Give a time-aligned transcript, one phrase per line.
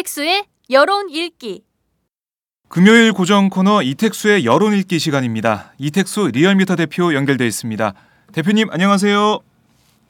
[0.00, 1.62] 이택수의 여론 읽기.
[2.68, 5.72] 금요일 고정 코너 이택수의 여론 읽기 시간입니다.
[5.78, 7.92] 이택수 리얼미터 대표 연결돼 있습니다.
[8.32, 9.40] 대표님 안녕하세요.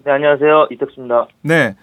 [0.05, 0.69] 네, 안녕하세요.
[0.71, 1.27] 이택수입니다.
[1.43, 1.75] 네.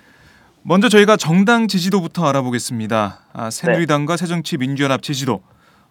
[0.64, 3.20] 먼저 저희가 정당 지지도부터 알아보겠습니다.
[3.34, 5.42] 아, 새누리당과 새정치민주연합 지지도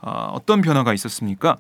[0.01, 1.57] 아, 어떤 변화가 있었습니까?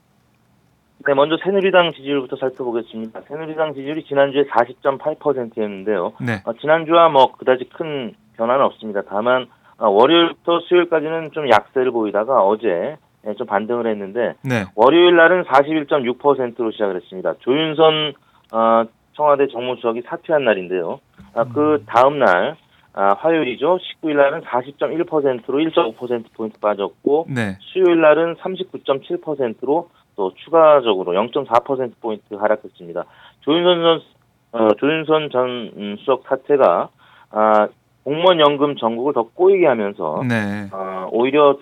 [1.06, 3.21] 네, 먼저 새누리당 지지율부터 살펴보겠습니다.
[3.28, 6.12] 새누리당 지지율이 지난주에 40.8%였는데요.
[6.21, 6.43] 네.
[6.44, 9.03] 어, 지난주와 뭐 그다지 큰 변화는 없습니다.
[9.09, 9.47] 다만 어,
[9.78, 14.64] 월요일부터 수요일까지는 좀 약세를 보이다가 어제 예, 좀 반등을 했는데 네.
[14.75, 17.34] 월요일 날은 41.6%로 시작을 했습니다.
[17.41, 18.14] 조윤선
[18.53, 21.00] 어, 청와대 정무수석이 사퇴한 날인데요.
[21.34, 22.56] 아, 그 다음 날
[22.92, 23.78] 아, 화요일이죠.
[23.78, 27.58] 19일 날은 40.1%로 1.5%포인트 빠졌고 네.
[27.60, 33.04] 수요일 날은 39.7%로 또 추가적으로 0.4%포인트 하락했습니다.
[33.41, 34.00] 조윤선 전,
[34.53, 36.88] 어, 조윤선 전 음, 수석 사태가
[37.31, 37.69] 아,
[38.06, 40.69] 공무원 연금 전국을 더 꼬이게 하면서 네.
[40.72, 41.59] 어, 오히려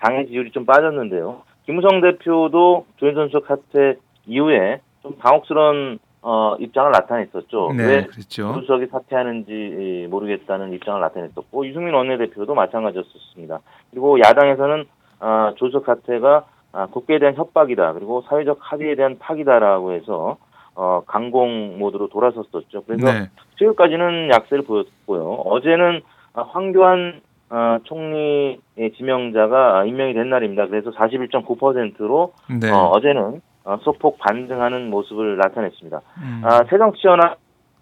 [0.00, 1.42] 당의 지지율이 좀 빠졌는데요.
[1.66, 7.72] 김우성 대표도 조윤선 수석 사태 이후에 좀 당혹스러운 어, 입장을 나타냈었죠.
[7.76, 7.84] 네.
[7.84, 8.54] 왜 그렇죠.
[8.54, 13.58] 조수석이 사퇴하는지 모르겠다는 입장을 나타냈었고 유승민 원내대표도 마찬가지였습니다.
[13.90, 14.84] 그리고 야당에서는
[15.18, 17.94] 아, 조수석 사퇴가 아, 국회에 대한 협박이다.
[17.94, 20.36] 그리고 사회적 합의에 대한 파기다라고 해서
[20.80, 22.84] 어, 강공 모드로 돌아섰었죠.
[22.86, 23.28] 그래서 네.
[23.56, 25.24] 수요일까지는 약세를 보였고요.
[25.44, 26.02] 어제는
[26.34, 30.68] 아, 황교안 아, 총리의 지명자가 임명이 된 날입니다.
[30.68, 32.70] 그래서 41.9%로 네.
[32.70, 36.00] 어, 어제는 어, 소폭 반등하는 모습을 나타냈습니다.
[36.22, 36.42] 음.
[36.44, 37.38] 아, 새정치연합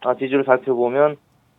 [0.07, 1.17] 아, 지지를 살펴보면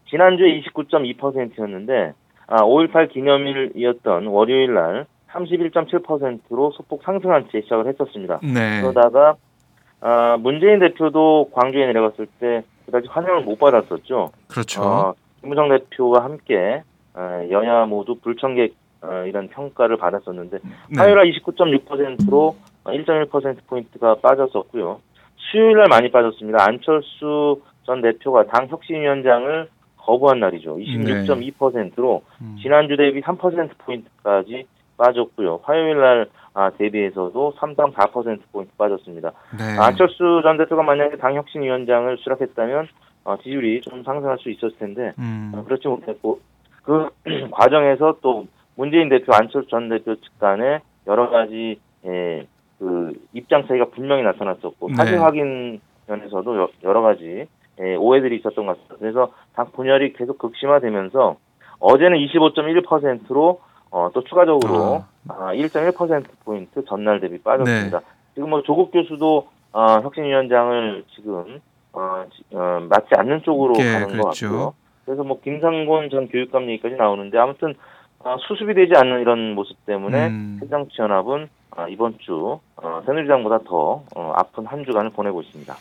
[0.09, 2.13] 지난주에 29.2%였는데
[2.47, 8.39] 아, 5.18 기념일이었던 월요일 날 31.7%로 소폭 상승한 채 시작을 했었습니다.
[8.41, 8.81] 네.
[8.81, 9.35] 그러다가
[10.01, 14.31] 아, 문재인 대표도 광주에 내려갔을 때 그다지 환영을 못 받았었죠.
[14.47, 14.81] 그렇죠.
[14.81, 20.69] 어, 김무성 대표와 함께 어, 여야 모두 불청객 어, 이런 평가를 받았었는데 네.
[20.97, 25.01] 화요일 날 29.6%로 1.1%포인트가 빠졌었고요.
[25.37, 26.63] 수요일 날 많이 빠졌습니다.
[26.63, 30.77] 안철수 전 대표가 당 혁신위원장을 거부한 날이죠.
[30.77, 32.57] 26.2%로 음.
[32.61, 34.65] 지난주 대비 3%포인트까지
[34.97, 35.61] 빠졌고요.
[35.63, 39.31] 화요일 날 아, 대비해서도 3.4%포인트 빠졌습니다.
[39.59, 39.77] 네.
[39.79, 42.87] 안철수 전 대표가 만약에 당 혁신위원장을 수락했다면
[43.25, 45.51] 어, 지지율이 좀 상승할 수 있었을 텐데 음.
[45.53, 46.39] 어, 그렇지 못했고
[46.81, 47.09] 그
[47.51, 52.47] 과정에서 또 문재인 대표, 안철수 전 대표 측 간에 여러 가지 예,
[52.79, 54.95] 그 입장 차이가 분명히 나타났었고 네.
[54.95, 57.45] 사실 확인 면에서도 여- 여러 가지
[57.79, 58.95] 예, 오해들이 있었던 것 같습니다.
[58.99, 61.35] 그래서 당 분열이 계속 극심화되면서
[61.79, 63.59] 어제는 25.1%로
[63.91, 68.01] 어, 또 추가적으로 아, 1.1% 포인트 전날 대비 빠졌습니다.
[68.33, 71.59] 지금 뭐 조국 교수도 어, 혁신위원장을 지금
[71.93, 74.47] 어, 지- 어, 맞지 않는 쪽으로 예, 가는 것 그렇죠.
[74.49, 74.73] 같고요.
[75.05, 77.73] 그래서 뭐 김상곤 전 교육감 얘기까지 나오는데 아무튼
[78.19, 80.57] 어, 수습이 되지 않는 이런 모습 때문에 음.
[80.61, 85.75] 새정치연합은 어, 이번 주 어, 새누리당보다 더 어, 아픈 한 주간을 보내고 있습니다.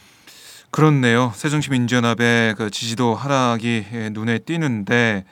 [0.70, 1.30] 그렇네요.
[1.34, 5.24] 새정치민주연합의 그 지지도 하락이 예, 눈에 띄는데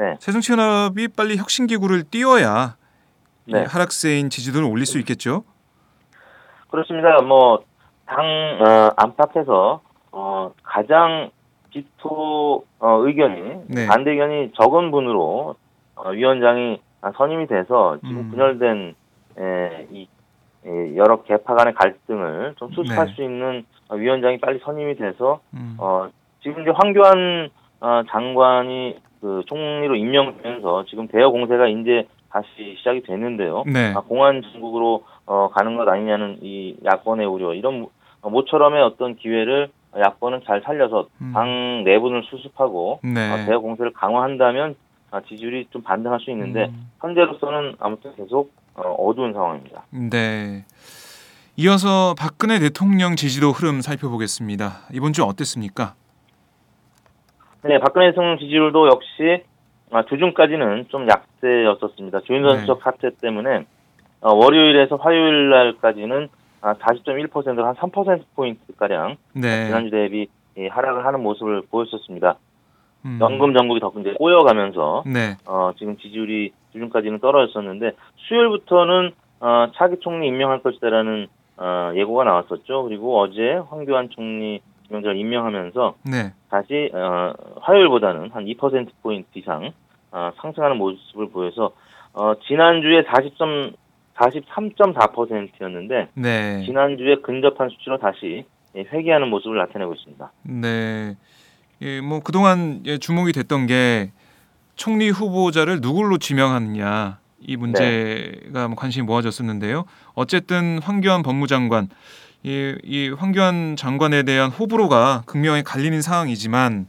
[0.00, 0.16] 네.
[0.18, 2.76] 새정치 연합이 빨리 혁신 기구를 띄워야
[3.44, 3.64] 이 네.
[3.64, 5.44] 하락세인 지지도를 올릴 수 있겠죠.
[6.70, 7.20] 그렇습니다.
[7.20, 7.64] 뭐,
[8.06, 9.82] 당, 어, 안팎에서,
[10.12, 11.30] 어, 가장
[11.70, 13.86] 기토, 어, 의견이, 네.
[13.88, 15.56] 반대 의견이 적은 분으로,
[15.96, 18.30] 어, 위원장이 아, 선임이 돼서 지금 음.
[18.30, 18.94] 분열된,
[19.38, 20.08] 에, 이,
[20.64, 23.14] 에, 여러 개파 간의 갈등을 좀 수습할 네.
[23.14, 25.76] 수 있는 어, 위원장이 빨리 선임이 돼서, 음.
[25.78, 26.08] 어,
[26.42, 27.50] 지금 이제 황교안
[27.80, 32.46] 어, 장관이 그 총리로 임명되면서 지금 대여 공세가 이제 다시
[32.78, 33.64] 시작이 됐는데요.
[33.66, 33.92] 네.
[33.94, 37.86] 아, 공안 중국으로 어, 가는 것 아니냐는 이 야권의 우려 이런
[38.22, 39.68] 어, 모처럼의 어떤 기회를
[39.98, 41.32] 야권은 잘 살려서 음.
[41.34, 43.30] 당 내분을 수습하고 네.
[43.30, 44.76] 어, 대여 공세를 강화한다면
[45.10, 46.90] 아, 지지율이 좀 반등할 수 있는데 음.
[47.00, 49.84] 현재로서는 아무튼 계속 어, 어두운 상황입니다.
[49.90, 50.64] 네.
[51.56, 54.82] 이어서 박근혜 대통령 지지도 흐름 살펴보겠습니다.
[54.92, 55.94] 이번 주 어땠습니까?
[57.62, 59.44] 네, 박근혜 대통령 지지율도 역시
[59.90, 62.20] 아, 주중까지는 좀 약세였었습니다.
[62.20, 62.60] 조윤선 네.
[62.60, 63.66] 수석 사태 때문에
[64.20, 66.28] 어, 월요일에서 화요일 날까지는
[66.62, 69.66] 아, 40.1%로 한 3%포인트 가량 네.
[69.66, 72.36] 지난주 대비 예, 하락을 하는 모습을 보였었습니다.
[73.06, 73.18] 음.
[73.20, 75.36] 연금 정국이 더 이제 꼬여가면서 네.
[75.46, 82.84] 어, 지금 지지율이 주중까지는 떨어졌었는데 수요일부터는 어, 차기 총리 임명할 것이다라는 어, 예고가 나왔었죠.
[82.84, 84.60] 그리고 어제 황교안 총리
[84.90, 86.32] 지명자를 임명하면서 네.
[86.50, 89.72] 다시 어, 화요일보다는 한 2% 포인트 이상
[90.10, 91.72] 어, 상승하는 모습을 보여서
[92.12, 93.74] 어, 지난주에 40점
[94.16, 96.64] 43.4%였는데 네.
[96.66, 98.44] 지난주에 근접한 수치로 다시
[98.76, 100.32] 예, 회귀하는 모습을 나타내고 있습니다.
[100.42, 101.16] 네.
[101.80, 104.12] 예, 뭐 그동안 예, 주목이 됐던 게
[104.76, 109.84] 총리 후보자를 누굴로 지명하느냐 이 문제가 뭐 관심이 모아졌었는데요.
[110.14, 111.88] 어쨌든 황교안 법무장관
[112.42, 116.86] 이, 이 황교안 장관에 대한 호불호가 극명히 갈리는 상황이지만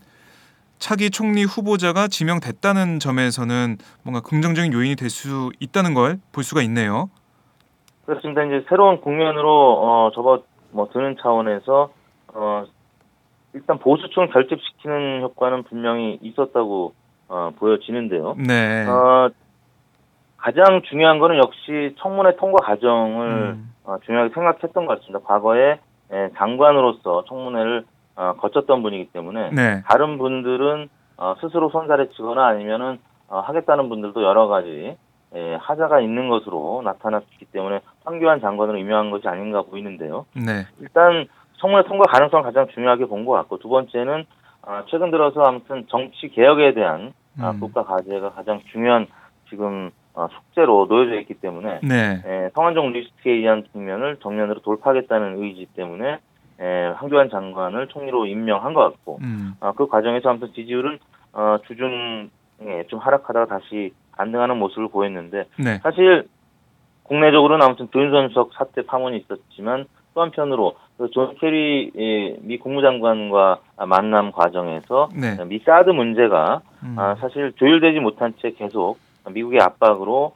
[0.79, 7.09] 차기 총리 후보자가 지명됐다는 점에서는 뭔가 긍정적인 요인이 될 수 있다는 걸 볼 수가 있네요.
[8.05, 8.43] 그렇습니다.
[8.43, 9.49] 이제 새로운 국면으로
[9.81, 11.91] 어, 접어 뭐 드는 차원에서
[12.33, 12.65] 어,
[13.53, 16.93] 일단 보수층을 결집시키는 효과는 분명히 있었다고
[17.27, 18.35] 어, 보여지는데요.
[18.39, 18.85] 네.
[18.87, 19.29] 어,
[20.37, 25.19] 가장 중요한 거는 역시 청문회 통과 과정을 음, 어, 중요하게 생각했던 것 같습니다.
[25.25, 25.79] 과거에
[26.13, 27.85] 예, 장관으로서 청문회를
[28.15, 29.81] 어, 거쳤던 분이기 때문에 네.
[29.87, 34.97] 다른 분들은 어, 스스로 손살에 치거나 아니면은 어, 하겠다는 분들도 여러 가지
[35.33, 40.25] 예, 하자가 있는 것으로 나타났기 때문에 황교안 장관으로 임명한 것이 아닌가 보이는데요.
[40.35, 40.65] 네.
[40.81, 41.27] 일단
[41.59, 44.25] 청문회 통과 가능성을 가장 중요하게 본 것 같고 두 번째는
[44.63, 47.59] 아, 최근 들어서 아무튼 정치 개혁에 대한 아, 음.
[47.61, 49.07] 국가 과제가 가장 중요한
[49.49, 49.91] 지금 어,
[50.31, 52.21] 숙제로 놓여져 있기 때문에 네.
[52.25, 56.19] 에, 성완종 리스트에 의한 국면을 정면으로 돌파하겠다는 의지 때문에
[56.59, 59.53] 에, 황교안 장관을 총리로 임명한 것 같고 음.
[59.59, 60.99] 어, 그 과정에서 아무튼 지지율은
[61.33, 65.79] 어, 주중에 좀 하락하다가 다시 반등하는 모습을 보였는데 네.
[65.79, 66.27] 사실
[67.03, 74.31] 국내적으로는 아무튼 조윤선 수석 사태 파문이 있었지만 또 한편으로 그존 케리 예, 미 국무장관과 만남
[74.31, 75.43] 과정에서 네.
[75.45, 76.95] 미 사드 문제가 음.
[76.97, 78.97] 아, 사실 조율되지 못한 채 계속
[79.29, 80.33] 미국의 압박으로.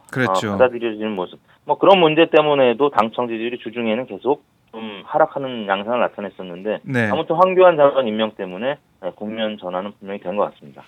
[0.52, 1.38] 받아들여지는 모습.
[1.64, 7.08] 뭐 그런 문제 때문에도 당청 지지율이 주중에는 계속 좀 하락하는 양상을 나타냈었는데 네.
[7.10, 10.82] 아무튼 황교안 장관 임명 때문에 예, 국면 전환은 분명히 된 것 같습니다.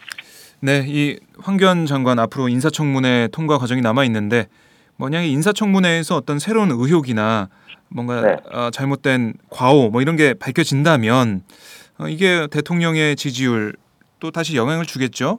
[0.61, 4.47] 네, 이 황교안 장관 앞으로 인사청문회 통과 과정이 남아 있는데
[4.99, 7.49] 만약에 인사청문회에서 어떤 새로운 의혹이나
[7.89, 8.37] 뭔가 네.
[8.53, 11.43] 어, 잘못된 과오 뭐 이런 게 밝혀진다면
[12.01, 13.75] 어, 이게 대통령의 지지율
[14.21, 15.39] 또 다시 영향을 주겠죠.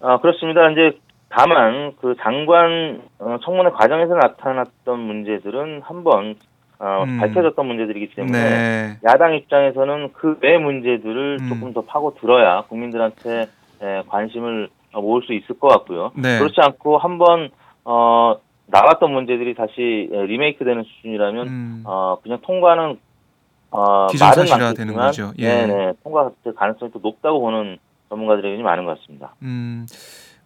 [0.00, 0.70] 아 그렇습니다.
[0.70, 0.98] 이제
[1.30, 6.34] 다만 그 장관 어, 청문회 과정에서 나타났던 문제들은 한번
[6.78, 7.18] 어, 음.
[7.18, 11.48] 밝혀졌던 문제들이기 때문에 네, 야당 입장에서는 그 외 문제들을 음.
[11.48, 13.48] 조금 더 파고 들어야 국민들한테
[13.82, 16.12] 에, 관심을 어, 모을 수 있을 것 같고요.
[16.14, 16.38] 네.
[16.38, 17.50] 그렇지 않고 한번
[17.84, 22.98] 어, 나왔던 문제들이 다시 에, 리메이크되는 수준이라면 음, 어, 그냥 통과는
[23.70, 25.32] 어, 말은 되는 거죠.
[25.38, 25.48] 예.
[25.66, 29.34] 네네 통과 가능성이 또 높다고 보는 전문가들의 의견이 많은 것 같습니다.
[29.42, 29.84] 음,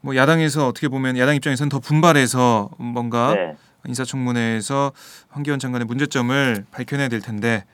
[0.03, 3.57] 뭐 야당에서 어떻게 보면 야당 입장에서는 더 분발해서 뭔가 네.
[3.87, 4.93] 인사청문회에서
[5.31, 7.65] 황교안 장관의 문제점을 밝혀내야 될 텐데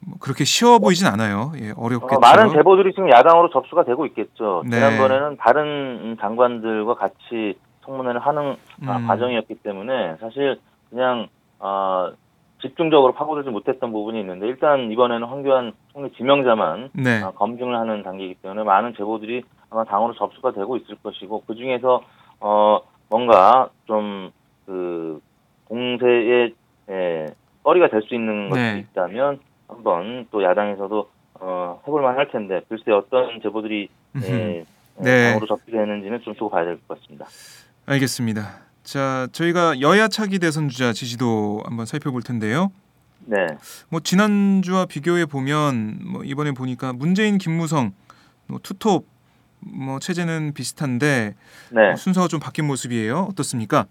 [0.00, 1.52] 뭐 그렇게 쉬워 보이진 않아요.
[1.60, 2.16] 예, 어렵겠죠.
[2.16, 4.62] 어, 많은 제보들이 지금 야당으로 접수가 되고 있겠죠.
[4.66, 4.76] 네.
[4.76, 9.06] 지난번에는 다른 장관들과 같이 청문회를 하는 아, 음.
[9.06, 10.58] 과정이었기 때문에 사실
[10.90, 12.12] 그냥 어,
[12.62, 17.22] 집중적으로 파고들지 못했던 부분이 있는데 일단 이번에는 황교안 총리 지명자만 네.
[17.22, 22.02] 아, 검증을 하는 단계이기 때문에 많은 제보들이 아마 당으로 접수가 되고 있을 것이고 그 중에서
[22.40, 25.20] 어 뭔가 좀그
[25.64, 26.50] 공세에
[26.88, 27.26] 에,
[27.62, 28.78] 꺼리가 될 수 있는 것이 네.
[28.90, 33.88] 있다면 한번 또 야당에서도 어 해볼만 할 텐데 글쎄 어떤 제보들이.
[34.24, 34.64] 에,
[34.98, 35.30] 네.
[35.32, 37.26] 당으로 접수되는지는 좀 두고 봐야 될 것 같습니다.
[37.86, 38.71] 알겠습니다.
[38.82, 42.70] 자, 저희가 여야 차기 대선 주자 지지도 한번 살펴볼 텐데요.
[43.24, 43.46] 네,
[43.88, 47.92] 뭐 지난주와 비교해 보면 뭐 이번에 보니까 문재인, 김무성,
[48.48, 49.06] 뭐 투톱
[49.60, 51.34] 뭐 체제는 비슷한데
[51.70, 51.90] 네.
[51.90, 53.28] 어, 순서가 좀 바뀐 모습이에요.
[53.30, 53.86] 어떻습니까?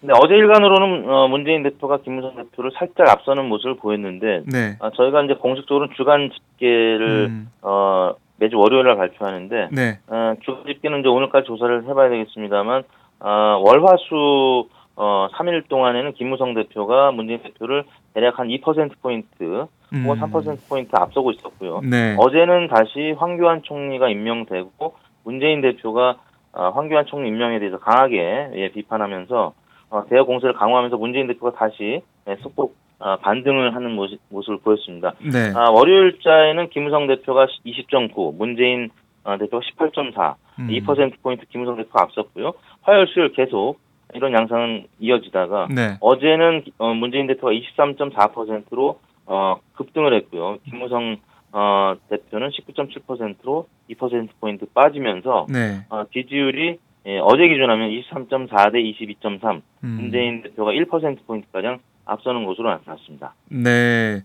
[0.00, 4.76] 근데 어제 일간으로는 어, 문재인 대표가 김무성 대표를 살짝 앞서는 모습을 보였는데 네.
[4.80, 10.00] 아, 저희가 이제 공식적으로 주간 집계를 음, 어, 매주 월요일 날 발표하는데 네.
[10.08, 12.82] 어, 주간 집계는 이제 오늘까지 조사를 해봐야 되겠습니다만
[13.20, 20.20] 어, 월화수 어, 3일 동안에는 김무성 대표가 문재인 대표를 대략 한 2% 포인트 음, 혹은
[20.20, 21.80] 3% 포인트 앞서고 있었고요.
[21.82, 22.16] 네.
[22.18, 24.94] 어제는 다시 황교안 총리가 임명되고
[25.24, 26.16] 문재인 대표가
[26.52, 29.52] 어, 황교안 총리 임명에 대해서 강하게 예, 비판하면서
[29.90, 35.12] 어, 대여 공세를 강화하면서 문재인 대표가 다시 예, 속보 어, 반등을 하는 모습, 모습을 보였습니다.
[35.20, 35.52] 네.
[35.54, 38.90] 아, 월요일자에는 김우성 대표가 20.9, 문재인
[39.24, 42.52] 어, 대표가 18.4, 음, 2%포인트 김우성 대표가 앞섰고요.
[42.84, 43.78] 화요일, 수요일 계속
[44.14, 45.96] 이런 양상은 이어지다가 네.
[46.00, 50.58] 어제는 어, 문재인 대표가 23.4%로 어, 급등을 했고요.
[50.64, 51.16] 김무성
[51.52, 55.84] 어, 대표는 19.7%로 2%포인트 빠지면서 네.
[55.88, 63.34] 어, 지지율이 예, 어제 기준하면 23.4 대 22.3, 음, 문재인 대표가 1%포인트가량 앞서는 것으로 나타났습니다.
[63.50, 64.22] 네.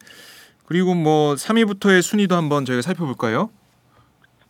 [0.65, 3.49] 그리고 뭐 3위부터의 순위도 한번 저희가 살펴볼까요?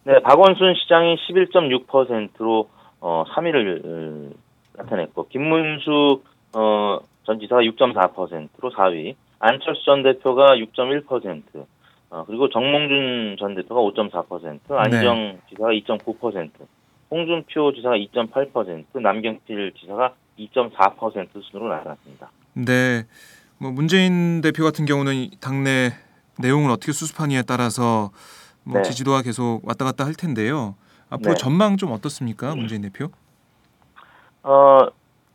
[0.04, 2.70] 네, 박원순 시장이 11.6%로
[3.02, 4.34] 어, 3위를
[4.76, 6.22] 나타냈고 김문수
[6.54, 11.44] 어, 전 지사가 6.4%로 4위, 안철수 전 대표가 6.1%,
[12.10, 16.50] 어, 그리고 정몽준 전 대표가 5.4%, 안정 지사가 2.9%,
[17.12, 22.32] 홍준표 지사가 2.8%, 남경필 지사가 2.4% 순으로 나타났습니다.
[22.54, 23.04] 네.
[23.60, 25.92] 뭐 문재인 대표 같은 경우는 이 당내
[26.40, 28.12] 내용을 어떻게 수습하느냐에 따라서
[28.64, 28.84] 뭐 네.
[28.84, 30.76] 지지도가 계속 왔다 갔다 할 텐데요.
[31.10, 31.38] 앞으로 네.
[31.38, 33.08] 전망 좀 어떻습니까, 문재인 대표?
[34.44, 34.88] 어,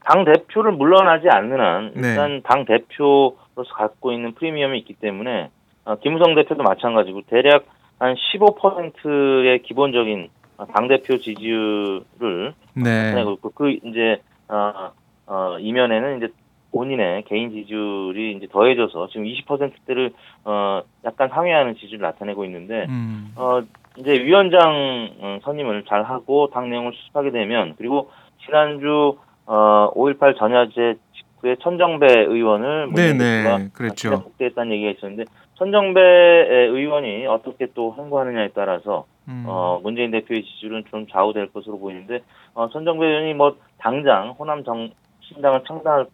[0.04, 2.10] 당 대표를 물러나지 않는 한 네.
[2.10, 5.50] 일단 당 대표로서 갖고 있는 프리미엄이 있기 때문에
[5.84, 7.66] 어, 김우성 대표도 마찬가지고 대략
[7.98, 10.28] 한 15%의 기본적인
[10.72, 13.04] 당 대표 지지율을 네.
[13.06, 14.92] 나타내고 있고 그 이제 어,
[15.26, 16.28] 어, 이면에는 이제
[16.72, 20.12] 본인의 개인 지지율이 이제 더해져서 지금 20%대를
[20.44, 23.32] 어, 약간 상회하는 지지를 나타내고 있는데 음.
[23.36, 23.62] 어,
[23.96, 28.10] 이제 위원장 어, 선임을 잘 하고 당 내용을 수습하게 되면 그리고
[28.44, 33.68] 지난주 어, 5.18 전야제 직후에 천정배 의원을 네네.
[33.72, 34.22] 그랬죠.
[34.22, 35.24] 복대했다는 얘기가 있었는데
[35.54, 39.44] 천정배 의원이 어떻게 또 행보하느냐에 따라서 음.
[39.46, 42.20] 어, 문재인 대표의 지지율은 좀 좌우될 것으로 보이는데
[42.54, 46.06] 어, 천정배 의원이 뭐 당장 호남 정 신당을 창당할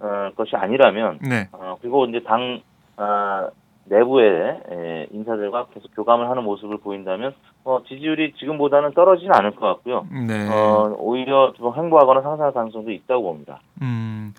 [0.00, 1.48] 어, 것이 아니라면 네.
[1.52, 2.60] 어, 그리고 이제 당
[2.96, 3.48] 아,
[3.84, 7.34] 내부의 에, 인사들과 계속 교감을 하는 모습을 보인다면
[7.64, 10.06] 어, 지지율이 지금보다는 떨어지는 않을 것 같고요.
[10.26, 10.48] 네.
[10.48, 13.60] 어, 오히려 좀 횡보하거나 상승할 가능성도 있다고 봅니다.
[13.82, 14.34] 음.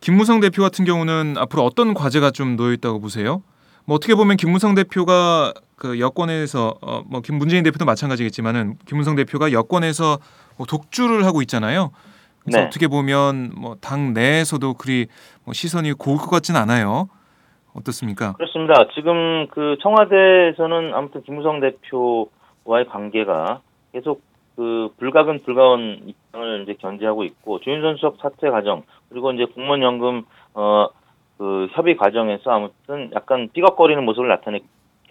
[0.00, 3.42] 김무성 대표 같은 경우는 앞으로 어떤 과제가 좀 놓여 있다고 보세요?
[3.86, 10.18] 뭐 어떻게 보면 김무성 대표가 그 여권에서 어, 뭐김 문재인 대표도 마찬가지겠지만은 김무성 대표가 여권에서
[10.56, 11.90] 뭐 독주를 하고 있잖아요.
[12.44, 12.66] 그래서 네.
[12.66, 15.06] 어떻게 보면 뭐 당 내에서도 그리
[15.44, 17.08] 뭐 시선이 고울 것 같지는 않아요.
[17.74, 18.34] 어떻습니까?
[18.34, 18.88] 그렇습니다.
[18.94, 23.60] 지금 그 청와대에서는 아무튼 김무성 대표와의 관계가
[23.92, 24.22] 계속
[24.56, 30.22] 그 불가근 불가운 입장을 이제 견지하고 있고 조윤선 수석 사퇴 과정 그리고 이제 공무원 연금
[30.54, 30.88] 어
[31.38, 34.66] 그 협의 과정에서 아무튼 약간 삐걱거리는 모습을 나타냈기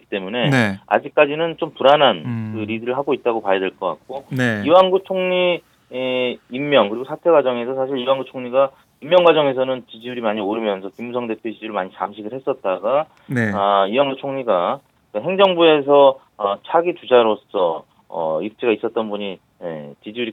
[0.08, 0.80] 때문에 네.
[0.86, 2.52] 아직까지는 좀 불안한 음.
[2.54, 4.62] 그 리드를 하고 있다고 봐야 될 것 같고 네.
[4.64, 8.70] 이완구 총리 의 임명 그리고 사퇴 과정에서 사실 이완구 총리가
[9.04, 13.52] 임명 과정에서는 지지율이 많이 오르면서 김무성 대표 지지율을 많이 잠식을 했었다가 네.
[13.54, 14.80] 아, 이완구 총리가
[15.12, 20.32] 그 행정부에서 어, 차기 주자로서 어, 입지가 있었던 분이 예, 지지율이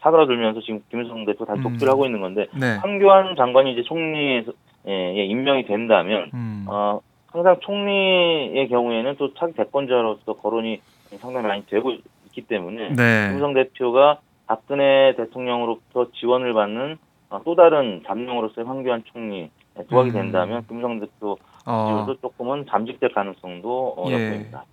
[0.00, 1.64] 사그라들면서 지금 김무성 대표 다시 음.
[1.64, 2.76] 독주를 하고 있는 건데 네.
[2.76, 4.44] 황교안 장관이 이제 총리에
[4.86, 6.66] 예, 예, 임명이 된다면 음.
[6.68, 10.80] 어, 항상 총리의 경우에는 또 차기 대권자로서 거론이
[11.18, 11.90] 상당히 많이 되고
[12.26, 13.28] 있기 때문에 네.
[13.28, 17.03] 김무성 대표가 박근혜 대통령으로부터 지원을 받는 어,
[17.44, 19.50] 또 다른 잠룡으로서의 황교안 총리
[19.90, 20.12] 도하게 음.
[20.14, 24.12] 된다면 김무성 대표 어, 지지율도 조금은 잠식될 가능성도 어, 예.
[24.12, 24.64] 엿보입니다.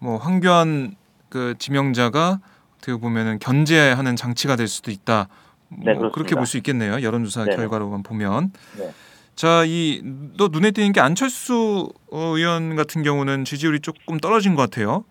[0.00, 0.96] 뭐 황교안
[1.28, 2.38] 그 지명자가
[2.76, 5.28] 어떻게 보면은 견제하는 장치가 될 수도 있다.
[5.68, 5.94] 뭐 네.
[6.12, 7.02] 그렇게 볼 수 있겠네요.
[7.02, 7.56] 여론조사 네네.
[7.56, 8.52] 결과로만 보면.
[8.78, 8.90] 네.
[9.34, 10.02] 자, 이
[10.38, 15.04] 또 눈에 띄는 게 안철수 어, 의원 같은 경우는 지지율이 조금 떨어진 것 같아요.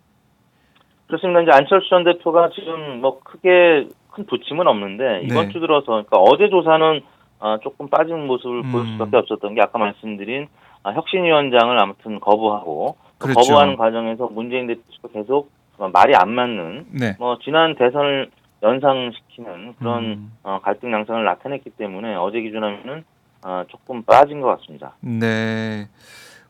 [1.07, 1.41] 그렇습니다.
[1.41, 3.87] 이제 안철수 전 대표가 지금 뭐 크게
[4.17, 5.53] 큰 부침은 없는데 이번 네.
[5.53, 7.01] 주 들어서 그러니까 어제 조사는
[7.39, 8.71] 아, 조금 빠진 모습을 음.
[8.71, 10.47] 보일 수밖에 없었던 게 아까 말씀드린
[10.81, 13.39] 아, 혁신위원장을 아무튼 거부하고 또 그렇죠.
[13.39, 17.15] 거부하는 과정에서 문재인 대표가 계속 어, 말이 안 맞는 네.
[17.19, 18.31] 뭐 지난 대선을
[18.63, 20.31] 연상시키는 그런 음.
[20.41, 23.03] 어, 갈등 양상을 나타냈기 때문에 어제 기준하면은
[23.45, 24.95] 어, 조금 빠진 것 같습니다.
[25.01, 25.87] 네.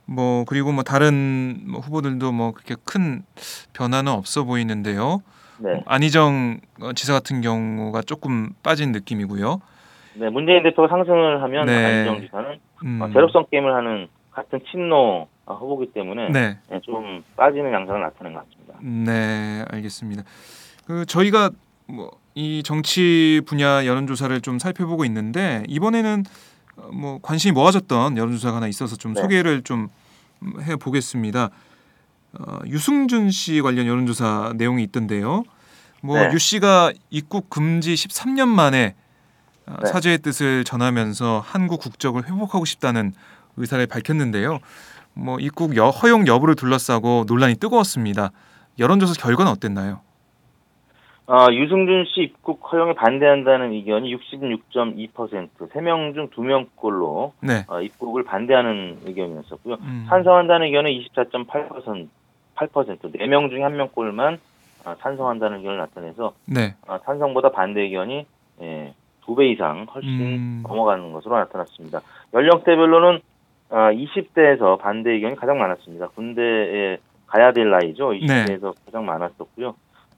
[0.06, 3.24] 뭐 그리고 뭐 다른 뭐 후보들도 뭐 그렇게 큰
[3.74, 5.22] 변화는 없어 보이는데요.
[5.60, 9.62] 네, 안희정 어, 지사 같은 경우가 조금 빠진 느낌이고요.
[10.16, 11.86] 네 문재인 대표가 상승을 하면 네.
[11.86, 13.02] 안희정 지사는 음.
[13.02, 16.58] 어, 제로성 게임을 하는 같은 친노 어, 후보기 때문에 네.
[16.70, 18.74] 네, 좀 빠지는 양상을 나타낸 것 같습니다.
[18.82, 20.24] 네, 알겠습니다.
[20.86, 21.52] 그 저희가
[21.88, 26.24] 뭐 이 정치 분야 여론조사를 좀 살펴보고 있는데 이번에는
[26.78, 29.22] 어, 뭐 관심이 모아졌던 여론조사가 하나 있어서 좀 네.
[29.22, 29.90] 소개를 좀
[30.62, 31.50] 해 보겠습니다.
[32.40, 35.44] 어, 유승준 씨 관련 여론조사 내용이 있던데요.
[36.02, 36.30] 뭐 네.
[36.34, 38.96] 유 씨가 입국 금지 13년 만에
[39.66, 39.88] 어, 네.
[39.90, 43.14] 사죄의 뜻을 전하면서 한국 국적을 회복하고 싶다는
[43.58, 44.60] 의사를 밝혔는데요.
[45.14, 48.32] 뭐 입국 여, 허용 여부를 둘러싸고 논란이 뜨거웠습니다.
[48.78, 50.02] 여론조사 결과는 어땠나요?
[51.26, 57.66] 어, 유승준 씨 입국 허용에 반대한다는 의견이 66.2%, 3명 중 2명꼴로 네.
[57.68, 59.76] 어, 입국을 반대하는 의견이었었고요.
[59.82, 60.06] 음.
[60.08, 62.08] 찬성한다는 의견은 24.8%,
[62.58, 64.40] 8%, 4명 중에 1명꼴만
[64.86, 66.76] 어, 찬성한다는 의견을 나타내서 네.
[66.88, 68.26] 어, 찬성보다 반대 의견이
[68.62, 68.94] 예,
[69.26, 70.64] 2배 이상 훨씬 음.
[70.68, 72.02] 넘어가는 것으로 나타났습니다.
[72.34, 73.20] 연령대별로는
[73.70, 76.08] 어, 20대에서 반대 의견이 가장 많았습니다.
[76.10, 76.98] 군대에
[77.28, 78.12] 가야 될 나이죠.
[78.12, 79.76] 20대에서 가장 많았었고요.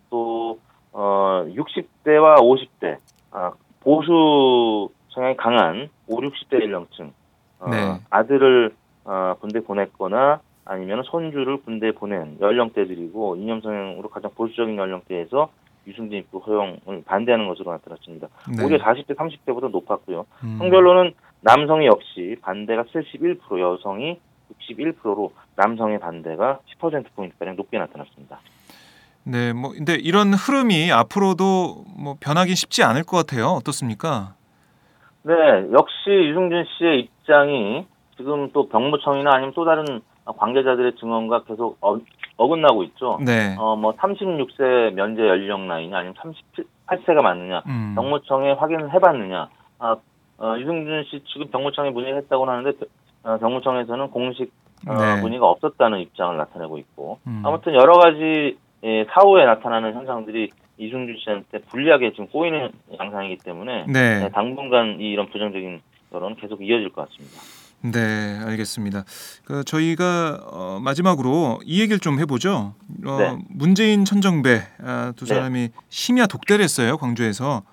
[0.10, 0.60] 또
[0.92, 2.98] 어, 60대와 50대
[3.32, 7.12] 아, 보수 성향이 강한 5, 60대 연령층
[7.60, 8.00] 어, 네.
[8.10, 8.74] 아들을
[9.06, 15.50] 어, 군대 보냈거나 아니면 손주를 군대 보낸 연령대들이고 이념 성향으로 가장 보수적인 연령대에서
[15.88, 18.28] 유승진 입국 허용을 반대하는 것으로 나타났습니다.
[18.56, 18.64] 네.
[18.64, 20.28] 오히려 40대, 30대보다 높았고요.
[20.44, 20.58] 음.
[20.60, 24.20] 성별로는 남성이 역시 반대가 71%, 여성이
[24.70, 28.40] 61%로 남성의 반대가 10%포인트가량 높게 나타났습니다.
[29.24, 33.48] 네, 뭐 근데 이런 흐름이 앞으로도 뭐 변하기 쉽지 않을 것 같아요.
[33.48, 34.36] 어떻습니까?
[35.24, 35.34] 네,
[35.72, 40.02] 역시 유승준 씨의 입장이 지금 또 병무청이나 아니면 또 다른
[40.34, 41.98] 관계자들의 증언과 계속 어,
[42.38, 43.20] 어긋나고 있죠.
[43.26, 43.56] 네.
[43.58, 47.94] 어, 뭐 36세 면제 연령 라인이 아니면 38세가 맞느냐, 음.
[47.96, 49.50] 병무청에 확인을 해봤느냐.
[49.80, 49.96] 아,
[50.38, 52.72] 어, 유승준 씨 지금 병무청에 문의를 했다고 하는데
[53.24, 54.52] 어, 병무청에서는 공식
[54.88, 55.22] 어, 네.
[55.22, 57.42] 문의가 없었다는 입장을 나타내고 있고 음.
[57.46, 64.20] 아무튼 여러 가지 예, 사후에 나타나는 현상들이 이승준 씨한테 불리하게 지금 꼬이는 양상이기 때문에 네.
[64.20, 65.82] 네, 당분간 이 이런 부정적인
[66.14, 67.42] 여론은 계속 이어질 것 같습니다.
[67.82, 69.04] 네, 알겠습니다.
[69.46, 72.74] 그 저희가 어, 마지막으로 이 얘기를 좀 해보죠.
[73.06, 73.38] 어, 네.
[73.50, 75.34] 문재인 천정배 아, 두 네.
[75.34, 77.64] 사람이 심야 독대를 했어요 광주에서.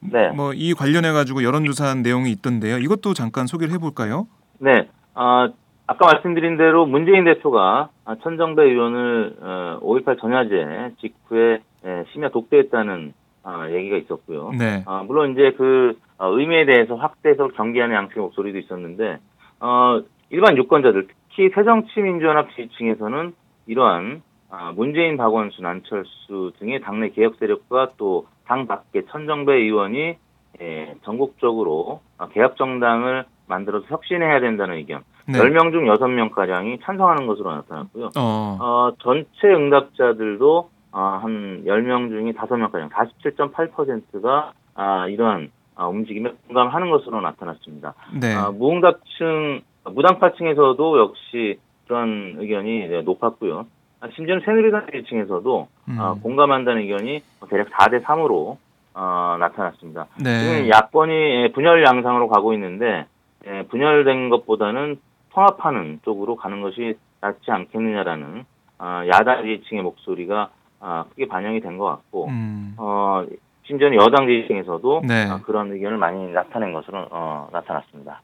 [0.00, 0.28] 네.
[0.30, 2.76] 뭐 이 관련해 가지고 여론조사한 내용이 있던데요.
[2.78, 4.26] 이것도 잠깐 소개를 해볼까요?
[4.58, 5.48] 네, 어,
[5.86, 13.14] 아까 말씀드린 대로 문재인 대표가 아, 천정배 의원을 어, 5.18 전야제 직후에 예, 심야 독대했다는
[13.44, 14.50] 아, 얘기가 있었고요.
[14.58, 14.82] 네.
[14.86, 19.18] 아, 물론 이제 그 어, 의미에 대해서 확대 해서 경계하는 양측의 목소리도 있었는데
[19.60, 23.34] 어, 일반 유권자들 특히 새정치민주연합 지지층에서는
[23.66, 30.16] 이러한 아, 문재인, 박원순, 안철수 등의 당내 개혁 세력과 또 당 밖의 천정배 의원이
[30.60, 35.02] 예, 전국적으로 아, 개혁 정당을 만들어서 혁신해야 된다는 의견.
[35.28, 35.38] 네.
[35.38, 38.10] 10명 중 6명가량이 찬성하는 것으로 나타났고요.
[38.16, 38.58] 어.
[38.60, 47.20] 어, 전체 응답자들도 어, 한 10명 중에 5명가량, 47.8%가 아, 이러한 아, 움직임에 공감하는 것으로
[47.20, 47.94] 나타났습니다.
[48.18, 48.34] 네.
[48.34, 53.66] 아, 무응답층, 무당파층에서도 역시 그런 의견이 네, 높았고요.
[54.00, 55.96] 아, 심지어는 새누리당 지층에서도 음.
[56.00, 58.56] 아, 공감한다는 의견이 대략 4대 3으로
[58.94, 60.06] 어, 나타났습니다.
[60.16, 60.68] 지금 네.
[60.70, 63.04] 야권이 예, 분열 양상으로 가고 있는데
[63.46, 64.98] 예, 분열된 것보다는
[65.32, 68.44] 통합하는 쪽으로 가는 것이 낫지 않겠느냐라는
[68.78, 70.48] 아, 야당 지지층의 목소리가
[70.80, 72.74] 아, 크게 반영이 된 것 같고 음.
[72.78, 73.24] 어,
[73.66, 75.26] 심지어는 여당 지지층에서도 네.
[75.28, 78.22] 아, 그런 의견을 많이 나타낸 것으로 어, 나타났습니다.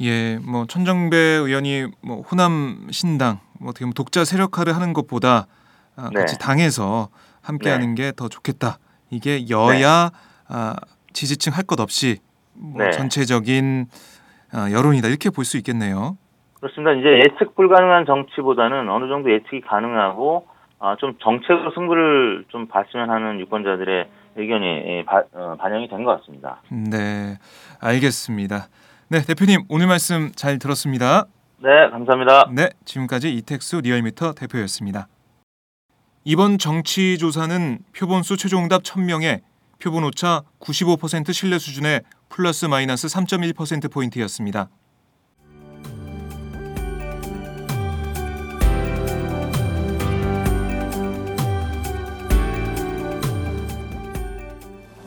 [0.00, 5.46] 예, 뭐 천정배 의원이 뭐 호남 신당 뭐 어떻게 보면 독자 세력화를 하는 것보다
[5.96, 6.20] 아, 네.
[6.20, 7.08] 같이 당에서
[7.42, 8.78] 함께하는 게더 좋겠다.
[9.10, 10.10] 이게 여야
[10.48, 10.76] 아,
[11.12, 12.18] 지지층 할 것 없이
[12.54, 12.90] 뭐 네.
[12.92, 13.86] 전체적인
[14.52, 16.16] 아, 여론이다 이렇게 볼 수 있겠네요.
[16.60, 16.92] 그렇습니다.
[16.92, 20.46] 이제 예측 불가능한 정치보다는 어느 정도 예측이 가능하고
[20.80, 26.18] 아, 좀 정책으로 승부를 좀 봤으면 하는 유권자들의 의견이 예, 바- 어, 반영이 된 것
[26.20, 26.62] 같습니다.
[26.70, 27.38] 네,
[27.80, 28.68] 알겠습니다.
[29.08, 31.24] 네, 대표님 오늘 말씀 잘 들었습니다.
[31.60, 32.50] 네, 감사합니다.
[32.52, 35.08] 네, 지금까지 이택수 리얼미터 대표였습니다.
[36.24, 39.40] 이번 정치 조사는 표본수 최종답 1000명에
[39.82, 44.68] 표본 오차 95% 신뢰 수준의 플러스 마이너스 3.1% 포인트였습니다.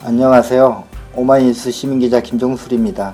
[0.04, 0.84] 안녕하세요.
[1.14, 3.14] 오마이뉴스 시민기자 김종술입니다.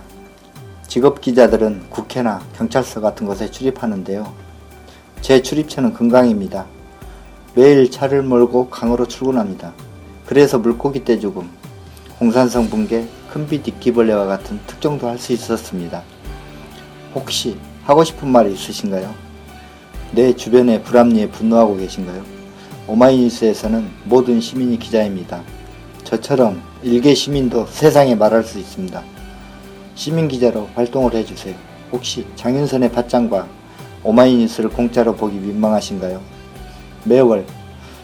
[0.88, 4.32] 직업 기자들은 국회나 경찰서 같은 곳에 출입하는데요.
[5.20, 6.66] 제 출입처는 금강입니다.
[7.56, 9.74] 매일 차를 몰고 강으로 출근합니다.
[10.26, 11.50] 그래서 물고기 떼죽음,
[12.22, 16.04] 홍산성 붕괴, 큰비디 기벌레와 같은 특종도 할 수 있었습니다.
[17.14, 19.14] 혹시 하고 싶은 말이 있으신가요?
[20.14, 22.24] 내 주변의 불합리에 분노하고 계신가요?
[22.88, 25.42] 오마이뉴스에서는 모든 시민이 기자입니다.
[26.06, 29.04] 저처럼 일개 시민도 세상에 말할 수 있습니다.
[29.96, 31.54] 시민 기자로 활동을 해주세요.
[31.92, 33.46] 혹시 장윤선의 팟짱과
[34.04, 36.22] 오마이뉴스를 공짜로 보기 민망하신가요?
[37.04, 37.46] 매월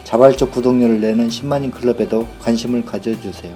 [0.03, 3.55] 자발적 구독료를 내는 10만인 클럽에도 관심을 가져주세요.